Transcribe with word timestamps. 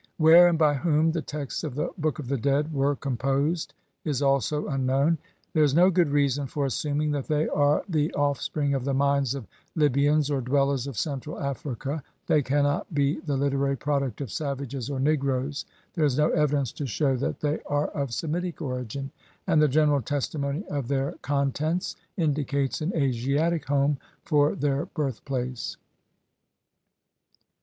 Where 0.17 0.47
and 0.47 0.57
by 0.57 0.73
whom 0.73 1.11
the 1.11 1.21
texts 1.21 1.63
of 1.63 1.75
the 1.75 1.91
Book 1.95 2.17
of 2.17 2.27
the 2.27 2.35
Dead 2.39 2.73
were 2.73 2.95
composed 2.95 3.75
is 4.03 4.23
also 4.23 4.65
unknown. 4.65 5.19
There 5.53 5.61
is 5.61 5.75
no 5.75 5.91
good 5.91 6.09
reason 6.09 6.47
for 6.47 6.65
assuming 6.65 7.11
that 7.11 7.27
they 7.27 7.47
are 7.49 7.83
the 7.87 8.11
off 8.15 8.41
spring 8.41 8.73
of 8.73 8.83
the 8.83 8.95
minds 8.95 9.35
of 9.35 9.45
Libyans 9.75 10.31
or 10.31 10.41
dwellers 10.41 10.87
of 10.87 10.97
Central 10.97 11.37
Africa, 11.39 12.01
they 12.25 12.41
cannot 12.41 12.91
be 12.95 13.19
the 13.19 13.37
literary 13.37 13.75
product 13.75 14.21
of 14.21 14.31
savages 14.31 14.89
or 14.89 14.99
negroes, 14.99 15.65
there 15.93 16.05
is 16.05 16.17
no 16.17 16.31
evidence 16.31 16.71
to 16.71 16.87
shew 16.87 17.15
that 17.17 17.39
they 17.41 17.59
are 17.67 17.89
of 17.89 18.11
Semitic 18.11 18.59
origin, 18.59 19.11
and 19.45 19.61
the 19.61 19.67
general 19.67 20.01
testimony 20.01 20.65
of 20.65 20.87
their 20.87 21.13
contents 21.21 21.95
indicates 22.17 22.81
an 22.81 22.91
Asiatic 22.95 23.65
home 23.65 23.99
for 24.23 24.55
their 24.55 24.87
birth 24.87 25.23
place. 25.25 25.77